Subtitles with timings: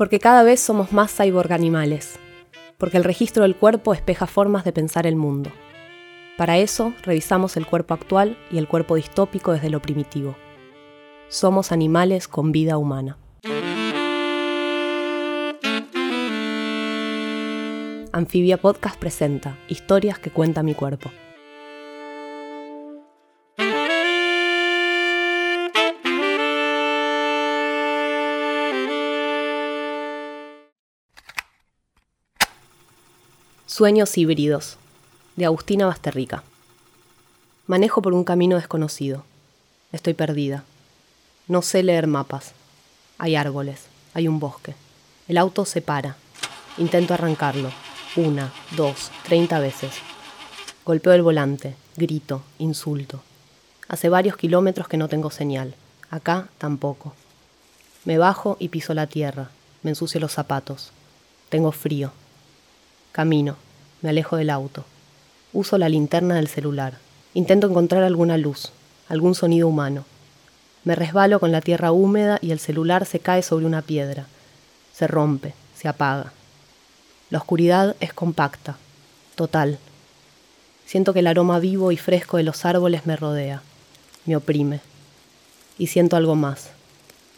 [0.00, 2.18] Porque cada vez somos más cyborg animales.
[2.78, 5.52] Porque el registro del cuerpo espeja formas de pensar el mundo.
[6.38, 10.36] Para eso, revisamos el cuerpo actual y el cuerpo distópico desde lo primitivo.
[11.28, 13.18] Somos animales con vida humana.
[18.10, 21.10] Anfibia Podcast presenta Historias que cuenta mi cuerpo.
[33.80, 34.76] Sueños híbridos,
[35.36, 36.42] de Agustina Basterrica.
[37.66, 39.24] Manejo por un camino desconocido.
[39.90, 40.64] Estoy perdida.
[41.48, 42.52] No sé leer mapas.
[43.16, 44.74] Hay árboles, hay un bosque.
[45.28, 46.16] El auto se para.
[46.76, 47.70] Intento arrancarlo.
[48.16, 49.92] Una, dos, treinta veces.
[50.84, 53.22] Golpeo el volante, grito, insulto.
[53.88, 55.74] Hace varios kilómetros que no tengo señal.
[56.10, 57.14] Acá tampoco.
[58.04, 59.50] Me bajo y piso la tierra.
[59.82, 60.92] Me ensucio los zapatos.
[61.48, 62.12] Tengo frío.
[63.12, 63.56] Camino.
[64.02, 64.84] Me alejo del auto.
[65.52, 66.94] Uso la linterna del celular.
[67.34, 68.72] Intento encontrar alguna luz,
[69.08, 70.04] algún sonido humano.
[70.84, 74.26] Me resbalo con la tierra húmeda y el celular se cae sobre una piedra.
[74.94, 76.32] Se rompe, se apaga.
[77.28, 78.78] La oscuridad es compacta,
[79.34, 79.78] total.
[80.86, 83.62] Siento que el aroma vivo y fresco de los árboles me rodea,
[84.24, 84.80] me oprime.
[85.78, 86.70] Y siento algo más.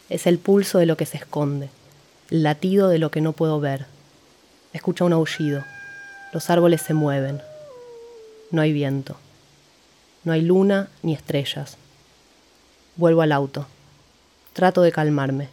[0.09, 1.69] Es el pulso de lo que se esconde,
[2.31, 3.85] el latido de lo que no puedo ver.
[4.73, 5.63] Escucho un aullido.
[6.33, 7.43] Los árboles se mueven.
[8.49, 9.17] No hay viento.
[10.23, 11.77] No hay luna ni estrellas.
[12.95, 13.67] Vuelvo al auto.
[14.53, 15.49] Trato de calmarme.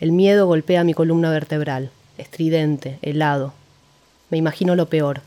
[0.00, 3.52] El miedo golpea mi columna vertebral, estridente, helado.
[4.30, 5.20] Me imagino lo peor,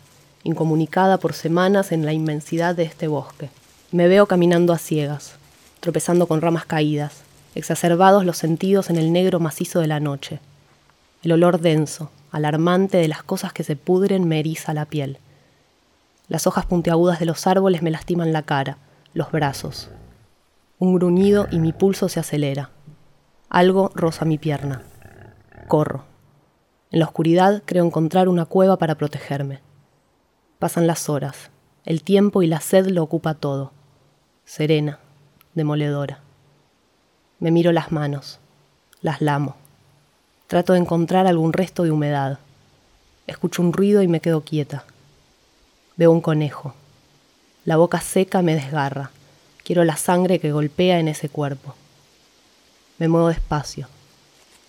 [0.43, 3.51] incomunicada por semanas en la inmensidad de este bosque.
[3.91, 5.33] Me veo caminando a ciegas,
[5.81, 7.21] tropezando con ramas caídas,
[7.53, 10.39] exacerbados los sentidos en el negro macizo de la noche.
[11.21, 15.17] El olor denso, alarmante de las cosas que se pudren me eriza la piel.
[16.27, 18.77] Las hojas puntiagudas de los árboles me lastiman la cara,
[19.13, 19.89] los brazos.
[20.77, 22.69] Un gruñido y mi pulso se acelera.
[23.49, 24.83] Algo roza mi pierna.
[25.67, 26.05] Corro.
[26.91, 29.59] En la oscuridad creo encontrar una cueva para protegerme.
[30.59, 31.51] Pasan las horas.
[31.85, 33.71] El tiempo y la sed lo ocupa todo.
[34.45, 34.99] Serena,
[35.55, 36.19] demoledora.
[37.39, 38.39] Me miro las manos.
[39.01, 39.55] Las lamo.
[40.49, 42.39] Trato de encontrar algún resto de humedad.
[43.27, 44.83] Escucho un ruido y me quedo quieta.
[45.95, 46.73] Veo un conejo.
[47.65, 49.11] La boca seca me desgarra.
[49.63, 51.75] Quiero la sangre que golpea en ese cuerpo.
[52.97, 53.89] Me muevo despacio.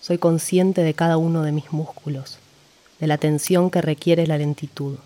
[0.01, 2.37] Soy consciente de cada uno de mis músculos,
[2.99, 4.99] de la tensión que requiere la lentitud.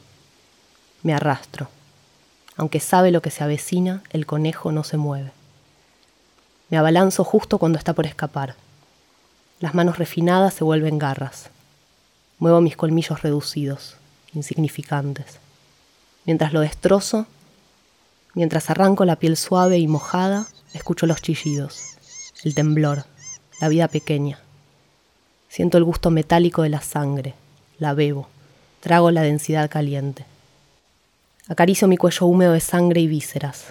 [1.04, 1.70] Me arrastro.
[2.58, 5.32] Aunque sabe lo que se avecina, el conejo no se mueve.
[6.70, 8.58] Me abalanzo justo cuando está por escapar.
[9.60, 11.50] Las manos refinadas se vuelven garras.
[12.40, 13.96] Muevo mis colmillos reducidos,
[14.34, 15.40] insignificantes.
[16.26, 17.26] Mientras lo destrozo,
[18.34, 21.82] mientras arranco la piel suave y mojada, escucho los chillidos,
[22.44, 23.06] el temblor,
[23.62, 24.40] la vida pequeña.
[25.48, 27.34] Siento el gusto metálico de la sangre,
[27.80, 28.28] la bebo,
[28.82, 30.26] trago la densidad caliente.
[31.48, 33.68] Acaricio mi cuello húmedo de sangre y vísceras.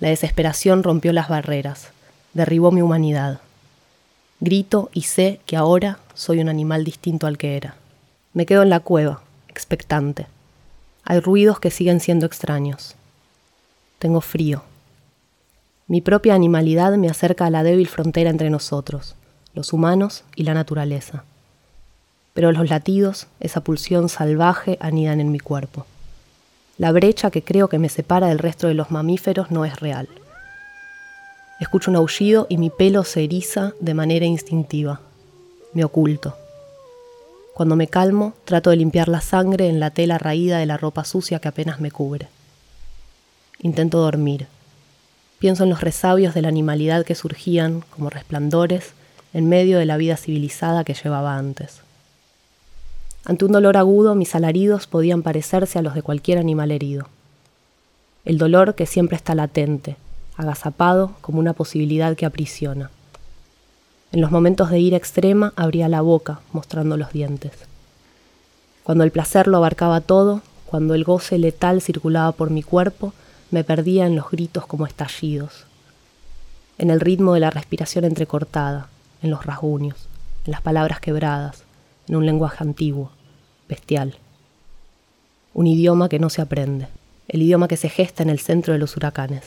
[0.00, 1.88] La desesperación rompió las barreras,
[2.34, 3.40] derribó mi humanidad.
[4.44, 7.76] Grito y sé que ahora soy un animal distinto al que era.
[8.34, 10.26] Me quedo en la cueva, expectante.
[11.02, 12.94] Hay ruidos que siguen siendo extraños.
[13.98, 14.62] Tengo frío.
[15.86, 19.14] Mi propia animalidad me acerca a la débil frontera entre nosotros,
[19.54, 21.24] los humanos y la naturaleza.
[22.34, 25.86] Pero los latidos, esa pulsión salvaje, anidan en mi cuerpo.
[26.76, 30.06] La brecha que creo que me separa del resto de los mamíferos no es real.
[31.60, 35.00] Escucho un aullido y mi pelo se eriza de manera instintiva.
[35.72, 36.36] Me oculto.
[37.54, 41.04] Cuando me calmo, trato de limpiar la sangre en la tela raída de la ropa
[41.04, 42.28] sucia que apenas me cubre.
[43.60, 44.48] Intento dormir.
[45.38, 48.92] Pienso en los resabios de la animalidad que surgían, como resplandores,
[49.32, 51.80] en medio de la vida civilizada que llevaba antes.
[53.24, 57.08] Ante un dolor agudo, mis alaridos podían parecerse a los de cualquier animal herido.
[58.24, 59.96] El dolor que siempre está latente,
[60.36, 62.90] agazapado como una posibilidad que aprisiona.
[64.12, 67.52] En los momentos de ira extrema abría la boca, mostrando los dientes.
[68.84, 73.12] Cuando el placer lo abarcaba todo, cuando el goce letal circulaba por mi cuerpo,
[73.50, 75.64] me perdía en los gritos como estallidos,
[76.78, 78.88] en el ritmo de la respiración entrecortada,
[79.22, 80.08] en los rasguños,
[80.44, 81.62] en las palabras quebradas,
[82.08, 83.10] en un lenguaje antiguo,
[83.68, 84.16] bestial.
[85.54, 86.88] Un idioma que no se aprende,
[87.28, 89.42] el idioma que se gesta en el centro de los huracanes.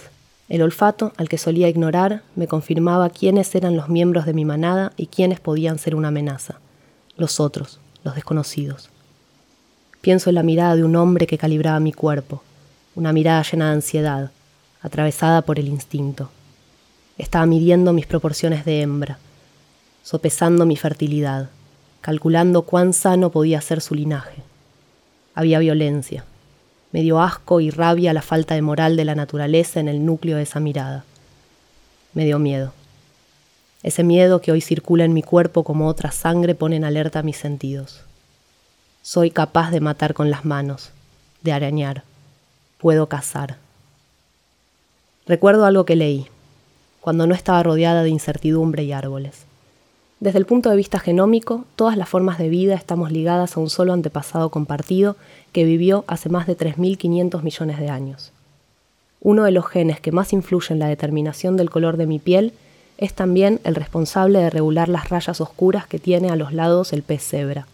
[0.50, 4.94] El olfato, al que solía ignorar, me confirmaba quiénes eran los miembros de mi manada
[4.96, 6.60] y quiénes podían ser una amenaza.
[7.18, 8.90] los otros, los desconocidos.
[10.02, 12.44] Pienso en la mirada de un hombre que calibraba mi cuerpo,
[12.96, 14.32] una mirada llena de ansiedad,
[14.82, 16.30] atravesada por el instinto.
[17.18, 19.18] Estaba midiendo mis proporciones de hembra,
[20.04, 21.50] sopesando mi fertilidad,
[22.02, 24.44] calculando cuán sano podía ser su linaje.
[25.34, 26.24] Había violencia.
[26.92, 30.38] Me dio asco y rabia la falta de moral de la naturaleza en el núcleo
[30.38, 31.04] de esa mirada.
[32.14, 32.74] Me dio miedo.
[33.84, 37.38] Ese miedo que hoy circula en mi cuerpo como otra sangre pone en alerta mis
[37.38, 38.02] sentidos.
[39.02, 40.92] Soy capaz de matar con las manos,
[41.42, 42.04] de arañar.
[42.78, 43.58] Puedo cazar.
[45.28, 46.28] Recuerdo algo que leí,
[47.02, 49.46] cuando no estaba rodeada de incertidumbre y árboles.
[50.20, 53.70] Desde el punto de vista genómico, todas las formas de vida estamos ligadas a un
[53.70, 55.16] solo antepasado compartido
[55.52, 58.32] que vivió hace más de 3.500 millones de años.
[59.22, 62.54] Uno de los genes que más influye en la determinación del color de mi piel
[62.98, 67.04] es también el responsable de regular las rayas oscuras que tiene a los lados el
[67.04, 67.68] pez cebra.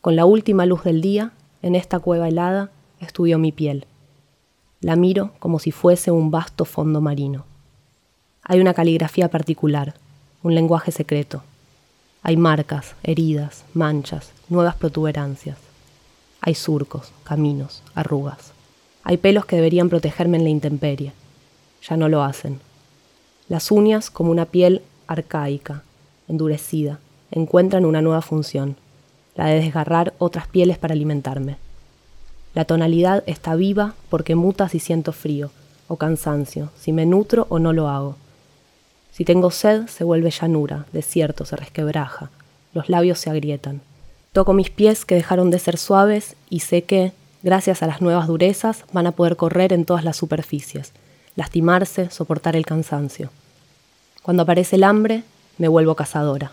[0.00, 3.86] Con la última luz del día, en esta cueva helada, estudió mi piel.
[4.80, 7.44] La miro como si fuese un vasto fondo marino.
[8.44, 9.94] Hay una caligrafía particular,
[10.42, 11.42] un lenguaje secreto.
[12.22, 15.58] Hay marcas, heridas, manchas, nuevas protuberancias.
[16.40, 18.52] Hay surcos, caminos, arrugas.
[19.04, 21.12] Hay pelos que deberían protegerme en la intemperie.
[21.88, 22.60] Ya no lo hacen.
[23.48, 25.82] Las uñas, como una piel arcaica,
[26.28, 26.98] endurecida,
[27.30, 28.76] encuentran una nueva función,
[29.34, 31.56] la de desgarrar otras pieles para alimentarme.
[32.54, 35.50] La tonalidad está viva porque muta si siento frío
[35.88, 38.16] o cansancio, si me nutro o no lo hago.
[39.12, 42.30] Si tengo sed, se vuelve llanura, desierto, se resquebraja,
[42.72, 43.82] los labios se agrietan.
[44.32, 47.12] Toco mis pies que dejaron de ser suaves y sé que,
[47.42, 50.92] gracias a las nuevas durezas, van a poder correr en todas las superficies,
[51.36, 53.28] lastimarse, soportar el cansancio.
[54.22, 55.24] Cuando aparece el hambre,
[55.58, 56.52] me vuelvo cazadora.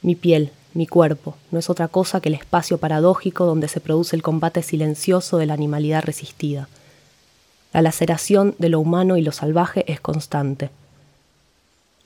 [0.00, 4.16] Mi piel, mi cuerpo, no es otra cosa que el espacio paradójico donde se produce
[4.16, 6.66] el combate silencioso de la animalidad resistida.
[7.74, 10.70] La laceración de lo humano y lo salvaje es constante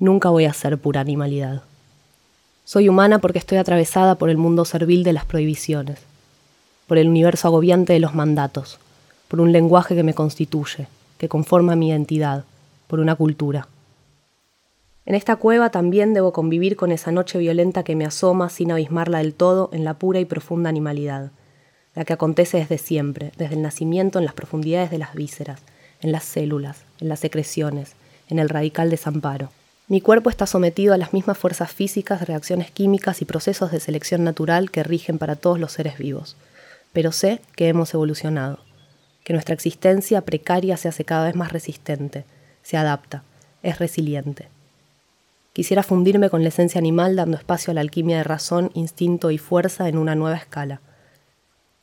[0.02, 1.62] nunca voy a ser pura animalidad.
[2.64, 6.00] Soy humana porque estoy atravesada por el mundo servil de las prohibiciones,
[6.88, 8.81] por el universo agobiante de los mandatos,
[9.28, 10.88] por un lenguaje que me constituye,
[11.19, 12.44] que conforma mi identidad,
[12.88, 13.69] por una cultura.
[15.06, 19.19] En esta cueva también debo convivir con esa noche violenta que me asoma sin abismarla
[19.19, 21.31] del todo en la pura y profunda animalidad,
[21.94, 25.60] la que acontece desde siempre, desde el nacimiento en las profundidades de las vísceras,
[26.00, 27.94] en las células, en las secreciones,
[28.28, 29.50] en el radical desamparo.
[29.88, 34.25] Mi cuerpo está sometido a las mismas fuerzas físicas, reacciones químicas y procesos de selección
[34.25, 36.37] natural que rigen para todos los seres vivos.
[36.93, 38.61] Pero sé que hemos evolucionado,
[39.25, 42.25] que nuestra existencia precaria se hace cada vez más resistente,
[42.62, 43.25] se adapta,
[43.62, 44.49] es resiliente.
[45.52, 49.38] Quisiera fundirme con la esencia animal dando espacio a la alquimia de razón, instinto y
[49.38, 50.81] fuerza en una nueva escala.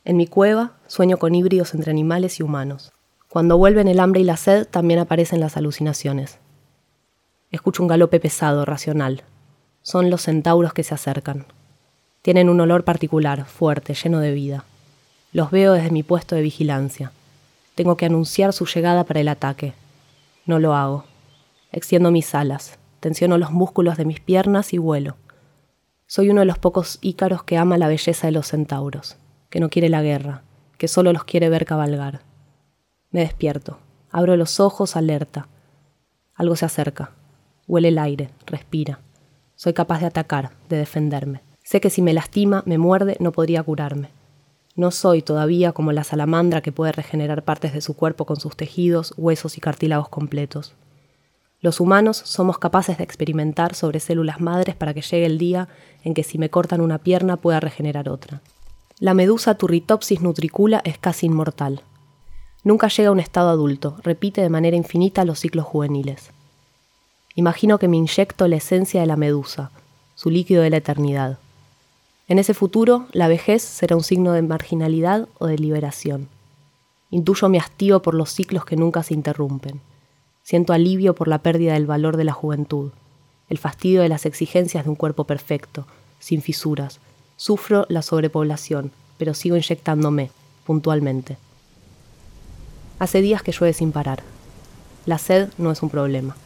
[0.04, 2.92] En mi cueva sueño con híbridos entre animales y humanos.
[3.28, 6.38] Cuando vuelven el hambre y la sed también aparecen las alucinaciones.
[7.50, 9.24] Escucho un galope pesado, racional.
[9.82, 11.46] Son los centauros que se acercan.
[12.22, 14.64] Tienen un olor particular, fuerte, lleno de vida.
[15.32, 17.10] Los veo desde mi puesto de vigilancia.
[17.74, 19.72] Tengo que anunciar su llegada para el ataque.
[20.46, 21.04] No lo hago.
[21.72, 25.16] Extiendo mis alas, tensiono los músculos de mis piernas y vuelo.
[26.06, 29.16] Soy uno de los pocos ícaros que ama la belleza de los centauros,
[29.48, 30.42] que no quiere la guerra,
[30.78, 32.20] que solo los quiere ver cabalgar.
[33.10, 33.78] Me despierto,
[34.10, 35.48] abro los ojos alerta.
[36.34, 37.12] Algo se acerca.
[37.70, 38.98] Huele el aire, respira.
[39.54, 41.40] Soy capaz de atacar, de defenderme.
[41.62, 44.08] Sé que si me lastima, me muerde, no podría curarme.
[44.74, 48.56] No soy todavía como la salamandra que puede regenerar partes de su cuerpo con sus
[48.56, 50.74] tejidos, huesos y cartílagos completos.
[51.60, 55.68] Los humanos somos capaces de experimentar sobre células madres para que llegue el día
[56.02, 58.42] en que si me cortan una pierna pueda regenerar otra.
[58.98, 61.84] La medusa Turritopsis nutricula es casi inmortal.
[62.64, 66.32] Nunca llega a un estado adulto, repite de manera infinita los ciclos juveniles.
[67.34, 69.70] Imagino que me inyecto la esencia de la medusa,
[70.14, 71.38] su líquido de la eternidad.
[72.28, 76.28] En ese futuro, la vejez será un signo de marginalidad o de liberación.
[77.10, 79.80] Intuyo mi hastío por los ciclos que nunca se interrumpen.
[80.42, 82.90] Siento alivio por la pérdida del valor de la juventud,
[83.48, 85.86] el fastidio de las exigencias de un cuerpo perfecto,
[86.18, 87.00] sin fisuras.
[87.36, 90.30] Sufro la sobrepoblación, pero sigo inyectándome,
[90.64, 91.36] puntualmente.
[92.98, 94.22] Hace días que llueve sin parar.
[95.06, 96.36] La sed no es un problema.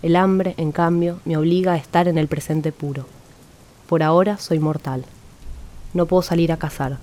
[0.00, 3.06] El hambre, en cambio, me obliga a estar en el presente puro.
[3.88, 5.04] Por ahora soy mortal.
[5.92, 6.98] No puedo salir a cazar.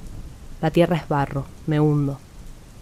[0.61, 2.19] La tierra es barro, me hundo.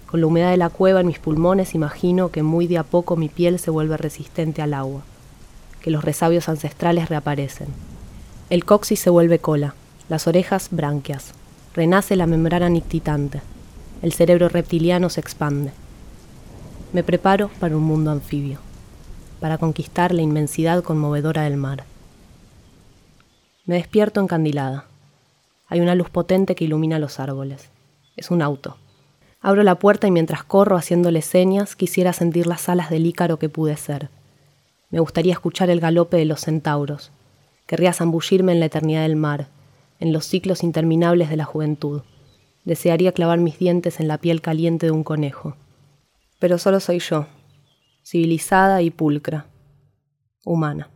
[0.06, 3.16] Con la humedad de la cueva en mis pulmones imagino que muy de a poco
[3.16, 5.02] mi piel se vuelve resistente al agua,
[5.82, 7.70] que los resabios ancestrales reaparecen.
[8.52, 9.74] El coxis se vuelve cola,
[10.10, 11.34] las orejas branquias,
[11.74, 13.42] renace la membrana nictitante,
[14.04, 15.72] el cerebro reptiliano se expande.
[16.92, 18.60] Me preparo para un mundo anfibio,
[19.44, 21.84] para conquistar la inmensidad conmovedora del mar.
[23.66, 24.86] Me despierto encandilada.
[25.68, 27.68] Hay una luz potente que ilumina los árboles.
[28.16, 28.78] Es un auto.
[29.42, 33.50] Abro la puerta y mientras corro haciéndole señas quisiera sentir las alas del ícaro que
[33.50, 34.08] pude ser.
[34.92, 37.12] Me gustaría escuchar el galope de los centauros.
[37.68, 39.48] Querría zambullirme en la eternidad del mar,
[40.00, 42.04] en los ciclos interminables de la juventud.
[42.64, 45.58] Desearía clavar mis dientes en la piel caliente de un conejo.
[46.40, 47.26] Pero solo soy yo,
[48.04, 49.48] civilizada y pulcra,
[50.46, 50.90] humana.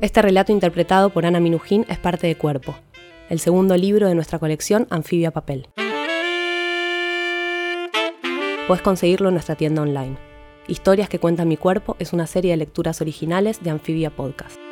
[0.00, 2.76] Este relato interpretado por Ana Minujín es parte de Cuerpo,
[3.28, 5.68] el segundo libro de nuestra colección Anfibia Papel.
[8.66, 10.16] Puedes conseguirlo en nuestra tienda online.
[10.68, 14.65] Historias que cuenta mi cuerpo es una serie de lecturas originales de Anfibia Podcast.